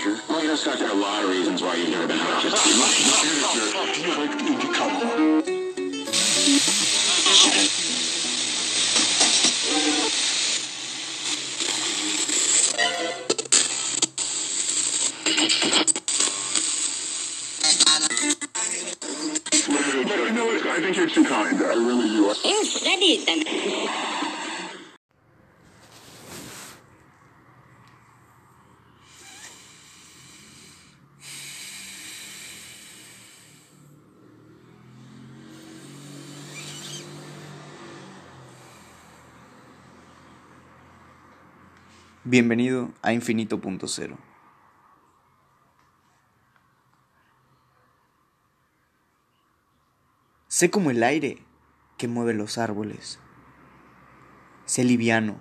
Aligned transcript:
danger. 0.00 0.22
Well, 0.28 0.42
you 0.42 0.48
know, 0.48 0.56
Scott, 0.56 0.78
there 0.78 0.88
are 0.88 0.92
a 0.92 0.94
lot 0.94 1.24
of 1.24 1.30
reasons 1.30 1.62
why 1.62 1.74
you've 1.76 1.90
never 1.90 2.06
been 2.06 2.18
out. 2.18 2.42
Just 2.42 2.64
Do 2.64 2.70
you 2.70 2.78
like 4.16 4.30
Indie 4.30 4.74
color? 4.74 5.42
You 20.00 20.36
know 20.36 20.46
what? 20.46 20.66
I 20.66 20.80
think 20.80 20.96
you're 20.96 21.08
too 21.08 21.24
kind. 21.24 21.56
I 21.60 21.74
really 21.74 22.08
do. 22.08 22.34
You 22.48 22.64
studied 22.64 23.26
them. 23.26 24.29
Bienvenido 42.22 42.92
a 43.00 43.14
Infinito 43.14 43.62
Punto 43.62 43.88
Cero. 43.88 44.18
Sé 50.46 50.70
como 50.70 50.90
el 50.90 51.02
aire 51.02 51.42
que 51.96 52.08
mueve 52.08 52.34
los 52.34 52.58
árboles. 52.58 53.18
Sé 54.66 54.84
liviano, 54.84 55.40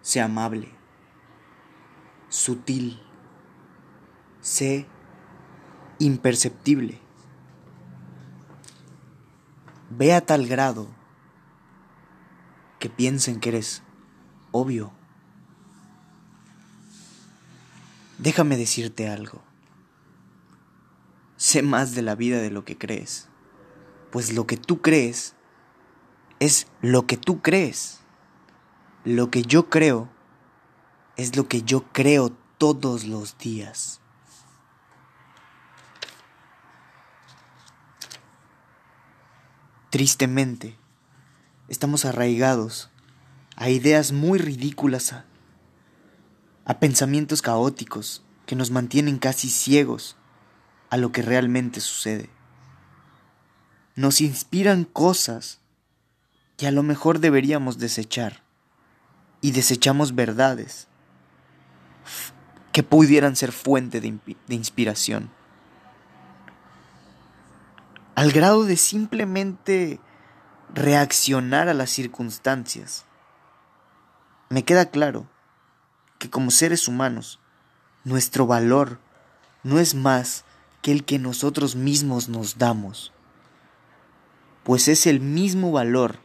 sé 0.00 0.20
amable, 0.20 0.74
sutil, 2.28 3.00
sé 4.40 4.88
imperceptible. 6.00 6.98
Ve 9.88 10.14
a 10.14 10.20
tal 10.20 10.48
grado 10.48 10.88
que 12.80 12.90
piensen 12.90 13.38
que 13.38 13.50
eres 13.50 13.84
obvio. 14.50 14.99
Déjame 18.20 18.58
decirte 18.58 19.08
algo. 19.08 19.42
Sé 21.38 21.62
más 21.62 21.94
de 21.94 22.02
la 22.02 22.14
vida 22.14 22.38
de 22.42 22.50
lo 22.50 22.66
que 22.66 22.76
crees, 22.76 23.30
pues 24.12 24.34
lo 24.34 24.46
que 24.46 24.58
tú 24.58 24.82
crees 24.82 25.34
es 26.38 26.66
lo 26.82 27.06
que 27.06 27.16
tú 27.16 27.40
crees. 27.40 28.00
Lo 29.04 29.30
que 29.30 29.40
yo 29.40 29.70
creo 29.70 30.10
es 31.16 31.34
lo 31.34 31.48
que 31.48 31.62
yo 31.62 31.90
creo 31.92 32.30
todos 32.58 33.06
los 33.06 33.38
días. 33.38 34.02
Tristemente, 39.88 40.76
estamos 41.68 42.04
arraigados 42.04 42.90
a 43.56 43.70
ideas 43.70 44.12
muy 44.12 44.38
ridículas, 44.38 45.14
a, 46.70 46.78
pensamientos 46.78 47.42
caóticos 47.42 48.22
que 48.46 48.54
nos 48.54 48.70
mantienen 48.70 49.18
casi 49.18 49.48
ciegos 49.48 50.16
a 50.88 50.96
lo 50.96 51.10
que 51.10 51.20
realmente 51.20 51.80
sucede. 51.80 52.30
Nos 53.96 54.20
inspiran 54.20 54.84
cosas 54.84 55.58
que 56.56 56.68
a 56.68 56.70
lo 56.70 56.84
mejor 56.84 57.18
deberíamos 57.18 57.78
desechar 57.78 58.44
y 59.40 59.50
desechamos 59.50 60.14
verdades 60.14 60.86
que 62.70 62.84
pudieran 62.84 63.34
ser 63.34 63.50
fuente 63.50 64.00
de, 64.00 64.16
de 64.46 64.54
inspiración. 64.54 65.28
Al 68.14 68.30
grado 68.30 68.64
de 68.64 68.76
simplemente 68.76 69.98
reaccionar 70.72 71.68
a 71.68 71.74
las 71.74 71.90
circunstancias. 71.90 73.06
Me 74.50 74.64
queda 74.64 74.86
claro 74.86 75.28
que 76.20 76.28
como 76.28 76.50
seres 76.50 76.86
humanos, 76.86 77.40
nuestro 78.04 78.46
valor 78.46 79.00
no 79.62 79.78
es 79.78 79.94
más 79.94 80.44
que 80.82 80.92
el 80.92 81.04
que 81.04 81.18
nosotros 81.18 81.76
mismos 81.76 82.28
nos 82.28 82.58
damos, 82.58 83.12
pues 84.62 84.86
es 84.88 85.06
el 85.06 85.20
mismo 85.20 85.72
valor 85.72 86.18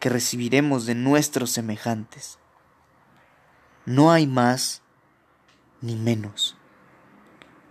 que 0.00 0.08
recibiremos 0.08 0.86
de 0.86 0.94
nuestros 0.94 1.50
semejantes. 1.50 2.38
No 3.84 4.10
hay 4.10 4.26
más 4.26 4.80
ni 5.82 5.96
menos, 5.96 6.56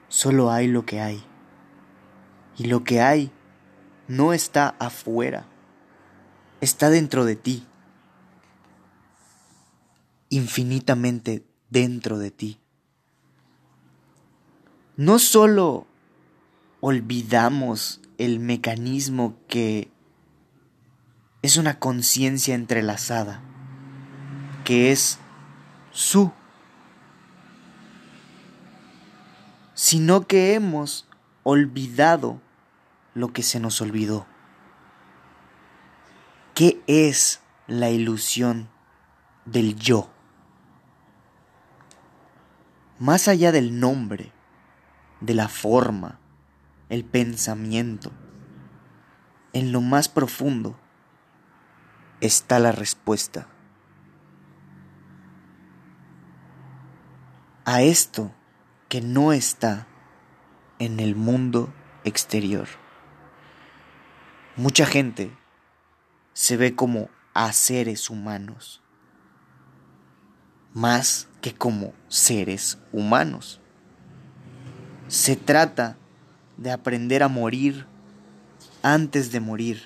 solo 0.07 0.51
hay 0.51 0.67
lo 0.67 0.85
que 0.85 1.01
hay, 1.01 1.25
y 2.57 2.65
lo 2.65 2.83
que 2.83 3.01
hay 3.01 3.31
no 4.07 4.33
está 4.33 4.75
afuera, 4.77 5.47
está 6.59 6.91
dentro 6.91 7.25
de 7.25 7.35
ti, 7.35 7.65
infinitamente 10.29 11.43
dentro 11.71 12.19
de 12.19 12.29
ti. 12.29 12.59
No 14.97 15.17
solo 15.17 15.87
olvidamos 16.81 18.01
el 18.19 18.39
mecanismo 18.39 19.35
que 19.47 19.89
es 21.41 21.57
una 21.57 21.79
conciencia 21.79 22.53
entrelazada, 22.53 23.41
que 24.63 24.91
es 24.91 25.17
su, 25.91 26.31
sino 29.73 30.27
que 30.27 30.53
hemos 30.53 31.07
olvidado 31.43 32.39
lo 33.15 33.33
que 33.33 33.41
se 33.41 33.59
nos 33.59 33.81
olvidó. 33.81 34.27
¿Qué 36.53 36.81
es 36.85 37.41
la 37.65 37.89
ilusión 37.89 38.69
del 39.45 39.75
yo? 39.75 40.11
Más 43.01 43.27
allá 43.27 43.51
del 43.51 43.79
nombre, 43.79 44.31
de 45.21 45.33
la 45.33 45.47
forma, 45.47 46.19
el 46.87 47.03
pensamiento, 47.03 48.11
en 49.53 49.71
lo 49.71 49.81
más 49.81 50.07
profundo 50.07 50.79
está 52.19 52.59
la 52.59 52.71
respuesta. 52.71 53.47
A 57.65 57.81
esto 57.81 58.35
que 58.87 59.01
no 59.01 59.33
está 59.33 59.87
en 60.77 60.99
el 60.99 61.15
mundo 61.15 61.73
exterior. 62.03 62.67
Mucha 64.55 64.85
gente 64.85 65.35
se 66.33 66.55
ve 66.55 66.75
como 66.75 67.09
a 67.33 67.51
seres 67.51 68.11
humanos, 68.11 68.83
más 70.73 71.27
que 71.41 71.53
como 71.53 71.93
seres 72.07 72.79
humanos. 72.91 73.59
Se 75.07 75.35
trata 75.35 75.97
de 76.57 76.71
aprender 76.71 77.23
a 77.23 77.27
morir 77.27 77.85
antes 78.83 79.31
de 79.31 79.39
morir. 79.39 79.83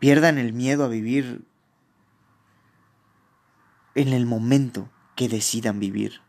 Pierdan 0.00 0.38
el 0.38 0.52
miedo 0.52 0.84
a 0.84 0.88
vivir 0.88 1.44
en 3.94 4.08
el 4.08 4.26
momento 4.26 4.90
que 5.14 5.28
decidan 5.28 5.80
vivir. 5.80 6.20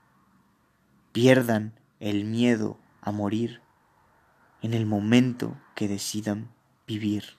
Pierdan 1.12 1.74
el 2.00 2.26
miedo 2.26 2.80
a 3.02 3.12
morir 3.12 3.62
en 4.62 4.74
el 4.74 4.86
momento 4.86 5.58
que 5.76 5.88
decidan 5.88 6.52
vivir. 6.88 7.38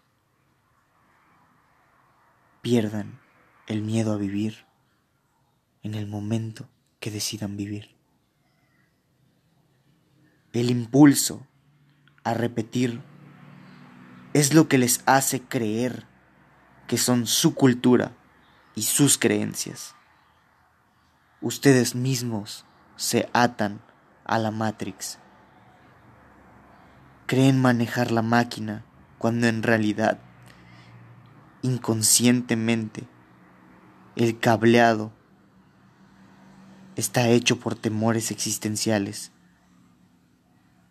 Pierdan 2.62 3.21
el 3.67 3.83
miedo 3.83 4.12
a 4.12 4.17
vivir 4.17 4.69
en 5.83 5.95
el 5.95 6.07
momento 6.07 6.69
que 7.01 7.11
decidan 7.11 7.57
vivir. 7.57 7.95
El 10.53 10.71
impulso 10.71 11.47
a 12.25 12.35
repetir 12.35 13.00
es 14.35 14.55
lo 14.55 14.69
que 14.69 14.79
les 14.79 15.03
hace 15.06 15.41
creer 15.43 16.06
que 16.87 16.99
son 16.99 17.27
su 17.27 17.55
cultura 17.55 18.12
y 18.75 18.82
sus 18.82 19.17
creencias. 19.17 19.94
Ustedes 21.41 21.94
mismos 21.94 22.67
se 22.97 23.29
atan 23.33 23.81
a 24.25 24.38
la 24.38 24.50
Matrix. 24.50 25.19
Creen 27.26 27.61
manejar 27.61 28.11
la 28.11 28.23
máquina 28.23 28.85
cuando 29.19 29.47
en 29.47 29.62
realidad, 29.62 30.19
inconscientemente, 31.62 33.06
el 34.17 34.38
cableado 34.38 35.12
está 36.96 37.28
hecho 37.28 37.58
por 37.58 37.75
temores 37.75 38.31
existenciales 38.31 39.32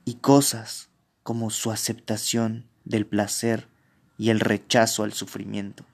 y 0.06 0.16
cosas 0.16 0.90
como 1.24 1.50
su 1.50 1.72
aceptación 1.72 2.70
del 2.86 3.06
placer 3.06 3.68
y 4.18 4.30
el 4.32 4.40
rechazo 4.40 5.04
al 5.04 5.14
sufrimiento. 5.14 5.86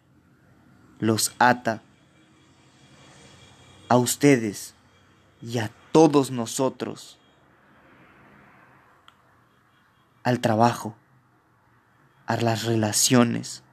Los 1.00 1.36
ata 1.40 1.82
a 3.90 3.98
ustedes 3.98 4.74
y 5.42 5.58
a 5.60 5.72
todos 5.92 6.32
nosotros 6.32 7.20
al 10.24 10.40
trabajo, 10.40 10.96
a 12.26 12.36
las 12.38 12.64
relaciones, 12.64 13.64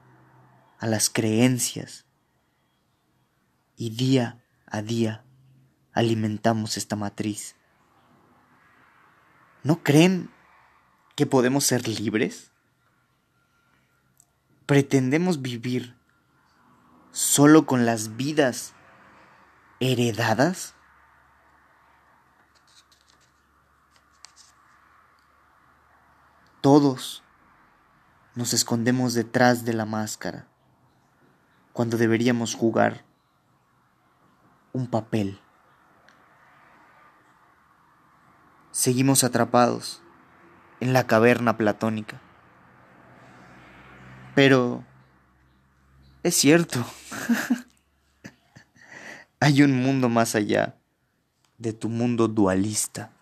a 0.79 0.85
las 0.85 1.09
creencias. 1.09 2.05
Y 3.75 3.89
día 3.89 4.43
a 4.67 4.83
día 4.83 5.23
alimentamos 5.93 6.77
esta 6.77 6.95
matriz. 6.95 7.55
¿No 9.63 9.83
creen 9.83 10.29
que 11.15 11.25
podemos 11.25 11.63
ser 11.63 11.87
libres? 11.87 12.51
¿Pretendemos 14.65 15.41
vivir 15.41 15.95
solo 17.11 17.65
con 17.65 17.85
las 17.85 18.15
vidas 18.17 18.73
heredadas? 19.79 20.73
Todos 26.61 27.23
nos 28.35 28.53
escondemos 28.53 29.13
detrás 29.13 29.65
de 29.65 29.73
la 29.73 29.85
máscara 29.85 30.47
cuando 31.73 31.97
deberíamos 31.97 32.55
jugar 32.55 33.03
un 34.71 34.87
papel. 34.87 35.42
Seguimos 38.83 39.23
atrapados 39.23 40.01
en 40.81 40.91
la 40.91 41.07
caverna 41.07 41.55
platónica. 41.55 42.19
Pero 44.35 44.83
es 46.21 46.35
cierto, 46.35 46.85
hay 49.39 49.63
un 49.63 49.81
mundo 49.81 50.09
más 50.09 50.35
allá 50.35 50.75
de 51.57 51.71
tu 51.71 51.87
mundo 51.87 52.27
dualista. 52.27 53.13